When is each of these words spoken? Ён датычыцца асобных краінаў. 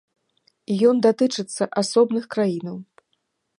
Ён 0.91 0.95
датычыцца 1.07 1.63
асобных 1.83 2.23
краінаў. 2.35 2.77